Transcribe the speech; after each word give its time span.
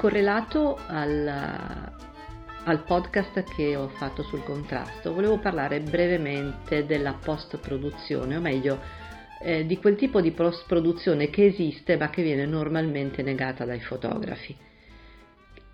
correlato 0.00 0.78
al, 0.86 1.28
al 1.28 2.84
podcast 2.84 3.44
che 3.54 3.76
ho 3.76 3.88
fatto 3.88 4.22
sul 4.22 4.42
contrasto, 4.42 5.12
volevo 5.12 5.38
parlare 5.38 5.80
brevemente 5.80 6.86
della 6.86 7.18
post-produzione, 7.22 8.34
o 8.34 8.40
meglio, 8.40 8.80
eh, 9.42 9.66
di 9.66 9.76
quel 9.76 9.96
tipo 9.96 10.22
di 10.22 10.30
post-produzione 10.30 11.28
che 11.28 11.44
esiste 11.44 11.98
ma 11.98 12.08
che 12.08 12.22
viene 12.22 12.46
normalmente 12.46 13.20
negata 13.20 13.66
dai 13.66 13.80
fotografi. 13.80 14.56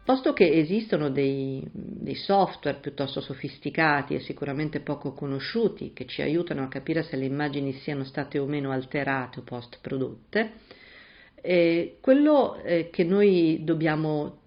Posto 0.04 0.32
che 0.32 0.50
esistono 0.50 1.08
dei, 1.08 1.64
dei, 1.72 2.16
software 2.16 2.78
piuttosto 2.80 3.20
sofisticati 3.20 4.16
e 4.16 4.20
sicuramente 4.20 4.80
poco 4.80 5.12
conosciuti 5.12 5.92
che 5.92 6.04
ci 6.06 6.20
aiutano 6.22 6.64
a 6.64 6.68
capire 6.68 7.04
se 7.04 7.14
le 7.14 7.26
immagini 7.26 7.74
siano 7.74 8.02
state 8.02 8.40
o 8.40 8.46
meno 8.46 8.72
alterate 8.72 9.38
o 9.38 9.42
post 9.44 9.78
prodotte, 9.80 10.54
eh, 11.42 11.98
quello 12.00 12.56
eh, 12.62 12.90
che 12.90 13.04
noi 13.04 13.60
dobbiamo 13.62 14.38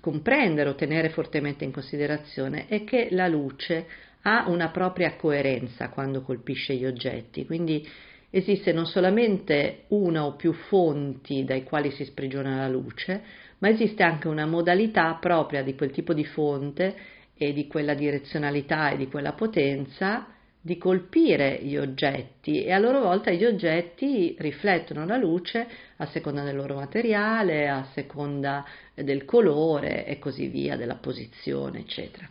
comprendere 0.00 0.68
o 0.68 0.74
tenere 0.74 1.10
fortemente 1.10 1.64
in 1.64 1.72
considerazione 1.72 2.66
è 2.66 2.84
che 2.84 3.08
la 3.10 3.28
luce 3.28 3.86
ha 4.22 4.48
una 4.48 4.68
propria 4.70 5.16
coerenza 5.16 5.88
quando 5.88 6.22
colpisce 6.22 6.74
gli 6.74 6.86
oggetti, 6.86 7.44
quindi 7.44 7.86
esiste 8.30 8.72
non 8.72 8.86
solamente 8.86 9.84
una 9.88 10.24
o 10.24 10.36
più 10.36 10.52
fonti 10.52 11.44
dai 11.44 11.64
quali 11.64 11.90
si 11.90 12.04
sprigiona 12.04 12.56
la 12.56 12.68
luce, 12.68 13.22
ma 13.58 13.68
esiste 13.68 14.02
anche 14.02 14.28
una 14.28 14.46
modalità 14.46 15.16
propria 15.20 15.62
di 15.62 15.74
quel 15.74 15.90
tipo 15.90 16.14
di 16.14 16.24
fonte 16.24 16.94
e 17.36 17.52
di 17.52 17.66
quella 17.66 17.94
direzionalità 17.94 18.90
e 18.90 18.96
di 18.96 19.08
quella 19.08 19.32
potenza 19.32 20.26
di 20.64 20.78
colpire 20.78 21.58
gli 21.60 21.76
oggetti 21.76 22.62
e 22.62 22.70
a 22.70 22.78
loro 22.78 23.00
volta 23.00 23.32
gli 23.32 23.44
oggetti 23.44 24.36
riflettono 24.38 25.04
la 25.04 25.16
luce 25.16 25.66
a 25.96 26.06
seconda 26.06 26.44
del 26.44 26.54
loro 26.54 26.76
materiale, 26.76 27.68
a 27.68 27.88
seconda 27.92 28.64
del 28.94 29.24
colore 29.24 30.06
e 30.06 30.20
così 30.20 30.46
via, 30.46 30.76
della 30.76 30.94
posizione, 30.94 31.80
eccetera. 31.80 32.28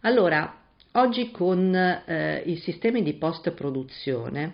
Allora, 0.00 0.54
oggi 0.92 1.30
con 1.30 1.74
eh, 1.74 2.42
i 2.44 2.56
sistemi 2.56 3.02
di 3.02 3.14
post-produzione, 3.14 4.52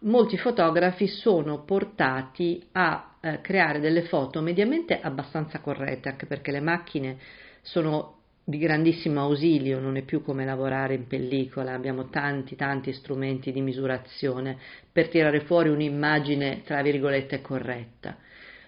molti 0.00 0.36
fotografi 0.36 1.06
sono 1.06 1.62
portati 1.64 2.62
a 2.72 3.14
eh, 3.20 3.40
creare 3.40 3.80
delle 3.80 4.02
foto 4.02 4.42
mediamente 4.42 5.00
abbastanza 5.00 5.60
corrette, 5.60 6.10
anche 6.10 6.26
perché 6.26 6.52
le 6.52 6.60
macchine 6.60 7.16
sono 7.62 8.19
di 8.44 8.58
grandissimo 8.58 9.20
ausilio, 9.20 9.78
non 9.78 9.96
è 9.96 10.02
più 10.02 10.22
come 10.22 10.44
lavorare 10.44 10.94
in 10.94 11.06
pellicola, 11.06 11.72
abbiamo 11.72 12.08
tanti 12.08 12.56
tanti 12.56 12.92
strumenti 12.92 13.52
di 13.52 13.60
misurazione 13.60 14.58
per 14.90 15.08
tirare 15.08 15.40
fuori 15.40 15.68
un'immagine 15.68 16.62
tra 16.64 16.82
virgolette 16.82 17.40
corretta. 17.40 18.16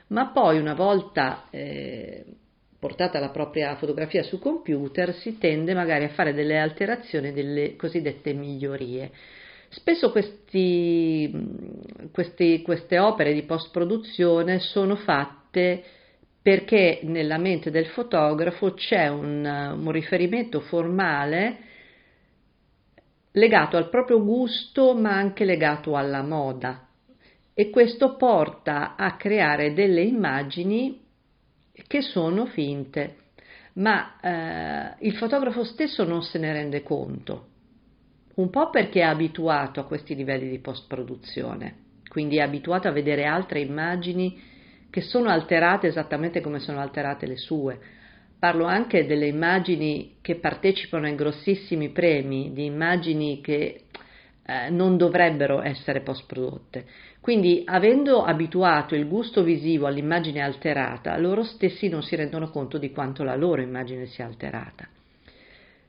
Ma 0.09 0.29
poi 0.29 0.59
una 0.59 0.75
volta 0.75 1.47
eh, 1.51 2.25
portata 2.79 3.19
la 3.19 3.31
propria 3.31 3.77
fotografia 3.77 4.23
su 4.23 4.39
computer 4.39 5.15
si 5.15 5.39
tende 5.39 5.73
magari 5.73 6.05
a 6.05 6.11
fare 6.11 6.35
delle 6.35 6.59
alterazioni, 6.59 7.33
delle 7.33 7.77
cosiddette 7.77 8.33
migliorie. 8.33 9.11
Spesso 9.69 10.11
questi, 10.11 11.31
questi, 12.13 12.61
queste 12.61 12.99
opere 12.99 13.33
di 13.33 13.45
post 13.45 13.71
produzione 13.71 14.59
sono 14.59 14.97
fatte 14.97 15.83
perché 16.43 17.01
nella 17.05 17.39
mente 17.39 17.71
del 17.71 17.87
fotografo 17.87 18.75
c'è 18.75 19.07
un, 19.09 19.45
un 19.45 19.91
riferimento 19.93 20.61
formale 20.61 21.71
legato 23.33 23.77
al 23.77 23.89
proprio 23.89 24.23
gusto 24.23 24.95
ma 24.95 25.13
anche 25.13 25.45
legato 25.45 25.97
alla 25.97 26.23
moda. 26.23 26.89
E 27.55 27.71
questo 27.71 28.17
porta 28.17 28.97
a 28.97 29.17
creare 29.17 29.73
delle 29.73 30.03
immagini 30.03 31.01
che 31.87 32.03
sono 32.03 32.47
finte, 32.47 33.17
ma 33.75 34.19
eh, 34.21 35.07
il 35.07 35.15
fotografo 35.17 35.63
stesso 35.63 36.05
non 36.05 36.23
se 36.23 36.39
ne 36.39 36.53
rende 36.53 36.83
conto, 36.83 37.47
un 38.35 38.51
po' 38.51 38.71
perché 38.71 39.01
è 39.01 39.05
abituato 39.05 39.81
a 39.81 39.85
questi 39.85 40.15
livelli 40.15 40.49
di 40.49 40.59
post 40.59 40.87
produzione, 40.89 41.77
quindi 42.09 42.39
è 42.39 42.43
abituato 42.43 42.89
a 42.89 42.93
vedere 42.93 43.25
altre 43.27 43.61
immagini 43.61 44.51
che 44.93 45.01
sono 45.01 45.31
alterate 45.31 45.87
esattamente 45.87 46.43
come 46.43 46.59
sono 46.59 46.79
alterate 46.79 47.25
le 47.27 47.39
sue. 47.39 47.79
Parlo 48.39 48.67
anche 48.67 49.07
delle 49.07 49.27
immagini 49.27 50.17
che 50.21 50.35
partecipano 50.35 51.07
ai 51.07 51.15
grossissimi 51.15 51.89
premi, 51.89 52.53
di 52.53 52.67
immagini 52.67 53.41
che 53.41 53.85
eh, 54.45 54.69
non 54.69 54.99
dovrebbero 54.99 55.63
essere 55.63 56.03
post 56.03 56.27
prodotte. 56.27 56.85
Quindi, 57.23 57.63
avendo 57.65 58.23
abituato 58.23 58.95
il 58.95 59.09
gusto 59.09 59.43
visivo 59.43 59.87
all'immagine 59.87 60.43
alterata, 60.43 61.17
loro 61.17 61.43
stessi 61.43 61.89
non 61.89 62.03
si 62.03 62.15
rendono 62.15 62.51
conto 62.51 62.77
di 62.77 62.91
quanto 62.91 63.25
la 63.25 63.35
loro 63.35 63.63
immagine 63.63 64.05
sia 64.05 64.27
alterata. 64.27 64.87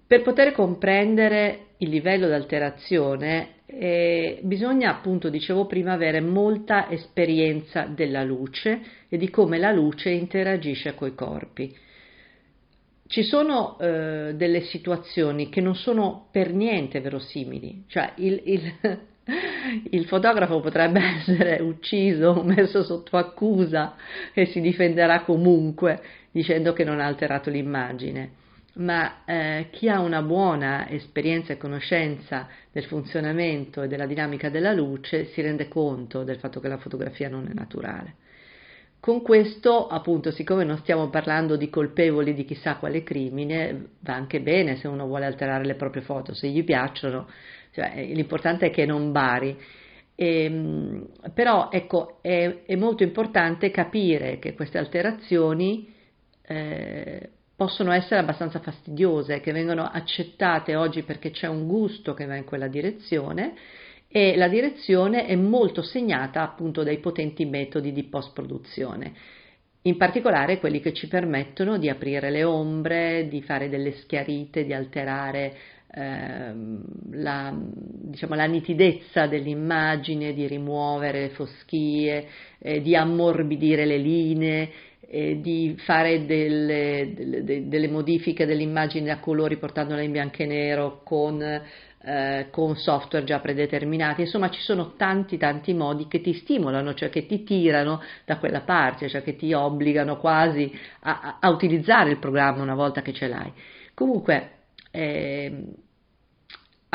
Per 0.07 0.21
poter 0.21 0.53
comprendere 0.53 1.71
il 1.79 1.89
livello 1.89 2.27
di 2.27 2.33
alterazione 2.33 3.62
eh, 3.75 4.39
bisogna 4.43 4.91
appunto, 4.91 5.29
dicevo 5.29 5.65
prima, 5.65 5.93
avere 5.93 6.21
molta 6.21 6.89
esperienza 6.89 7.85
della 7.85 8.23
luce 8.23 8.81
e 9.09 9.17
di 9.17 9.29
come 9.29 9.57
la 9.57 9.71
luce 9.71 10.09
interagisce 10.09 10.93
coi 10.95 11.15
corpi. 11.15 11.75
Ci 13.07 13.23
sono 13.23 13.77
eh, 13.79 14.33
delle 14.35 14.61
situazioni 14.61 15.49
che 15.49 15.61
non 15.61 15.75
sono 15.75 16.27
per 16.31 16.53
niente 16.53 17.01
verosimili, 17.01 17.83
cioè 17.87 18.13
il, 18.17 18.41
il, 18.45 18.73
il 19.91 20.05
fotografo 20.05 20.59
potrebbe 20.59 20.99
essere 21.17 21.61
ucciso, 21.61 22.43
messo 22.43 22.83
sotto 22.83 23.17
accusa 23.17 23.95
e 24.33 24.45
si 24.47 24.61
difenderà 24.61 25.21
comunque 25.21 26.01
dicendo 26.31 26.73
che 26.73 26.83
non 26.83 26.99
ha 26.99 27.05
alterato 27.05 27.49
l'immagine 27.49 28.41
ma 28.75 29.23
eh, 29.25 29.67
chi 29.71 29.87
ha 29.87 29.99
una 29.99 30.21
buona 30.21 30.89
esperienza 30.89 31.53
e 31.53 31.57
conoscenza 31.57 32.47
del 32.71 32.85
funzionamento 32.85 33.83
e 33.83 33.87
della 33.87 34.07
dinamica 34.07 34.49
della 34.49 34.73
luce 34.73 35.25
si 35.25 35.41
rende 35.41 35.67
conto 35.67 36.23
del 36.23 36.37
fatto 36.37 36.59
che 36.59 36.67
la 36.67 36.77
fotografia 36.77 37.29
non 37.29 37.47
è 37.47 37.53
naturale. 37.53 38.15
Con 38.99 39.21
questo, 39.21 39.87
appunto, 39.87 40.31
siccome 40.31 40.63
non 40.63 40.77
stiamo 40.77 41.09
parlando 41.09 41.57
di 41.57 41.69
colpevoli 41.69 42.33
di 42.33 42.45
chissà 42.45 42.77
quale 42.77 43.03
crimine, 43.03 43.89
va 43.99 44.13
anche 44.13 44.39
bene 44.39 44.77
se 44.77 44.87
uno 44.87 45.05
vuole 45.05 45.25
alterare 45.25 45.65
le 45.65 45.75
proprie 45.75 46.01
foto, 46.03 46.33
se 46.33 46.47
gli 46.47 46.63
piacciono, 46.63 47.27
cioè, 47.71 48.05
l'importante 48.13 48.67
è 48.67 48.71
che 48.71 48.85
non 48.85 49.11
bari. 49.11 49.59
E, 50.15 50.43
ehm, 50.45 51.07
però 51.33 51.69
ecco, 51.69 52.19
è, 52.21 52.61
è, 52.65 52.75
molto 52.75 53.03
importante 53.03 53.71
capire 53.71 54.39
che 54.39 54.53
queste 54.53 54.77
alterazioni 54.77 55.93
eh, 56.43 57.29
possono 57.55 57.91
essere 57.91 58.19
abbastanza 58.19 58.59
fastidiose, 58.59 59.39
che 59.39 59.51
vengono 59.51 59.83
accettate 59.83 60.75
oggi 60.75 61.03
perché 61.03 61.31
c'è 61.31 61.47
un 61.47 61.67
gusto 61.67 62.13
che 62.13 62.25
va 62.25 62.35
in 62.35 62.45
quella 62.45 62.67
direzione 62.67 63.53
e 64.07 64.35
la 64.35 64.47
direzione 64.47 65.25
è 65.25 65.35
molto 65.35 65.81
segnata 65.81 66.41
appunto 66.41 66.83
dai 66.83 66.99
potenti 66.99 67.45
metodi 67.45 67.91
di 67.91 68.03
post 68.03 68.33
produzione 68.33 69.41
in 69.85 69.97
particolare 69.97 70.59
quelli 70.59 70.79
che 70.79 70.93
ci 70.93 71.07
permettono 71.07 71.77
di 71.77 71.89
aprire 71.89 72.29
le 72.29 72.43
ombre, 72.43 73.27
di 73.27 73.41
fare 73.41 73.69
delle 73.69 73.93
schiarite, 73.97 74.63
di 74.63 74.73
alterare 74.73 75.53
eh, 75.93 76.53
la, 77.11 77.53
diciamo, 77.53 78.35
la, 78.35 78.45
nitidezza 78.45 79.27
dell'immagine, 79.27 80.33
di 80.33 80.47
rimuovere 80.47 81.21
le 81.21 81.29
foschie, 81.29 82.27
eh, 82.59 82.81
di 82.81 82.95
ammorbidire 82.95 83.85
le 83.85 83.97
linee 83.97 84.71
eh, 85.07 85.39
di 85.41 85.75
fare 85.85 86.25
delle, 86.25 87.11
delle, 87.15 87.67
delle, 87.67 87.87
modifiche 87.87 88.45
dell'immagine 88.45 89.11
a 89.11 89.19
colori 89.19 89.57
portandola 89.57 90.01
in 90.01 90.11
bianco 90.11 90.41
e 90.41 90.45
nero 90.45 91.01
con, 91.03 91.41
eh, 91.41 92.47
con, 92.49 92.75
software 92.75 93.25
già 93.25 93.39
predeterminati. 93.39 94.21
Insomma, 94.21 94.49
ci 94.49 94.61
sono 94.61 94.93
tanti 94.95 95.37
tanti 95.37 95.73
modi 95.73 96.07
che 96.07 96.21
ti 96.21 96.33
stimolano, 96.33 96.93
cioè 96.93 97.09
che 97.09 97.25
ti 97.25 97.43
tirano 97.43 98.01
da 98.25 98.37
quella 98.37 98.61
parte, 98.61 99.09
cioè 99.09 99.23
che 99.23 99.35
ti 99.35 99.53
obbligano 99.53 100.17
quasi 100.17 100.71
a, 101.01 101.37
a 101.39 101.49
utilizzare 101.49 102.09
il 102.09 102.19
programma 102.19 102.63
una 102.63 102.75
volta 102.75 103.01
che 103.01 103.13
ce 103.13 103.27
l'hai. 103.27 103.51
Comunque, 103.93 104.49
eh, 104.91 105.63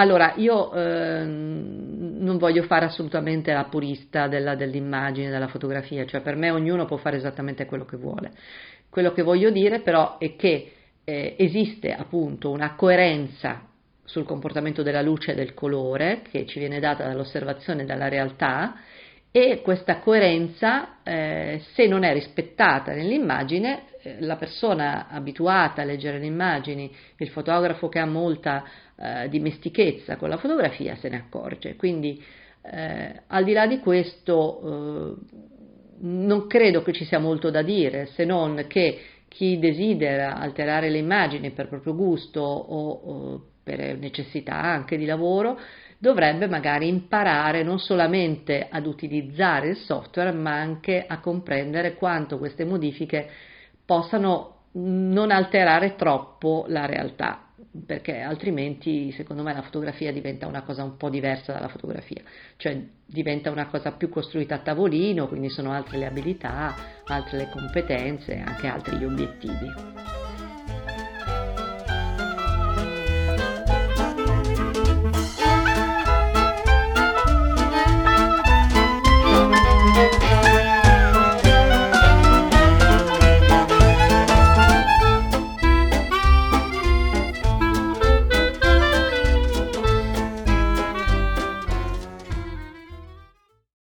allora, 0.01 0.35
io 0.37 0.73
eh, 0.73 1.25
non 1.25 2.37
voglio 2.39 2.63
fare 2.63 2.85
assolutamente 2.85 3.53
la 3.53 3.65
purista 3.65 4.29
della, 4.29 4.55
dell'immagine, 4.55 5.29
della 5.29 5.49
fotografia, 5.49 6.07
cioè 6.07 6.21
per 6.21 6.37
me 6.37 6.51
ognuno 6.51 6.85
può 6.85 6.99
fare 6.99 7.17
esattamente 7.17 7.67
quello 7.67 7.85
che 7.85 7.97
vuole. 7.97 8.31
Quello 8.89 9.13
che 9.13 9.23
voglio 9.23 9.51
dire 9.51 9.81
però 9.81 10.19
è 10.19 10.37
che 10.37 10.73
eh, 11.03 11.35
esiste 11.37 11.93
appunto 11.93 12.49
una 12.51 12.77
coerenza 12.77 13.63
sul 14.05 14.25
comportamento 14.25 14.85
della 14.85 15.03
luce 15.03 15.33
e 15.33 15.35
del 15.35 15.53
colore 15.53 16.23
che 16.31 16.47
ci 16.47 16.61
viene 16.61 16.79
data 16.79 17.05
dall'osservazione 17.05 17.85
della 17.85 18.07
realtà 18.07 18.77
e 19.31 19.61
questa 19.63 19.99
coerenza, 19.99 21.03
eh, 21.03 21.61
se 21.75 21.87
non 21.87 22.03
è 22.03 22.13
rispettata 22.13 22.93
nell'immagine, 22.93 23.83
eh, 24.03 24.17
la 24.21 24.37
persona 24.37 25.09
abituata 25.09 25.83
a 25.83 25.85
leggere 25.85 26.19
le 26.19 26.27
immagini, 26.27 26.91
il 27.19 27.29
fotografo 27.29 27.89
che 27.89 27.99
ha 27.99 28.07
molta 28.07 28.65
eh, 28.97 29.29
dimestichezza 29.29 30.17
con 30.17 30.29
la 30.29 30.39
fotografia 30.39 30.97
se 30.97 31.09
ne 31.09 31.17
accorge. 31.17 31.77
Quindi, 31.77 32.23
eh, 32.63 33.23
al 33.27 33.45
di 33.45 33.53
là 33.53 33.67
di 33.67 33.81
questo, 33.81 34.61
eh, 34.61 35.47
non 36.01 36.47
credo 36.47 36.83
che 36.83 36.93
ci 36.93 37.05
sia 37.05 37.19
molto 37.19 37.51
da 37.51 37.63
dire, 37.63 38.07
se 38.07 38.25
non 38.25 38.65
che 38.67 39.01
chi 39.29 39.59
desidera 39.59 40.39
alterare 40.39 40.89
le 40.89 40.99
immagini 40.99 41.51
per 41.51 41.69
proprio 41.69 41.95
gusto 41.95 42.41
o, 42.41 42.91
o 42.91 43.43
per 43.63 43.99
necessità 43.99 44.55
anche 44.55 44.97
di 44.97 45.05
lavoro 45.05 45.59
dovrebbe 45.99 46.47
magari 46.47 46.89
imparare 46.89 47.63
non 47.63 47.79
solamente 47.79 48.67
ad 48.71 48.87
utilizzare 48.87 49.71
il 49.71 49.77
software 49.77 50.33
ma 50.33 50.53
anche 50.53 51.05
a 51.07 51.19
comprendere 51.21 51.95
quanto 51.95 52.39
queste 52.39 52.65
modifiche 52.65 53.29
possano 53.85 54.55
non 54.73 55.31
alterare 55.31 55.97
troppo 55.97 56.65
la 56.69 56.87
realtà 56.87 57.49
perché 57.85 58.21
altrimenti 58.21 59.13
secondo 59.13 59.43
me 59.43 59.53
la 59.53 59.63
fotografia 59.63 60.13
diventa 60.13 60.47
una 60.47 60.63
cosa 60.63 60.83
un 60.83 60.97
po' 60.97 61.11
diversa 61.11 61.53
dalla 61.53 61.69
fotografia, 61.69 62.23
cioè 62.57 62.81
diventa 63.05 63.51
una 63.51 63.67
cosa 63.67 63.93
più 63.93 64.09
costruita 64.09 64.57
a 64.57 64.59
tavolino, 64.59 65.29
quindi 65.29 65.49
sono 65.49 65.73
altre 65.73 65.99
le 65.99 66.07
abilità, 66.07 66.75
altre 67.07 67.39
le 67.39 67.49
competenze, 67.51 68.43
anche 68.45 68.67
altri 68.67 68.97
gli 68.97 69.05
obiettivi. 69.05 70.38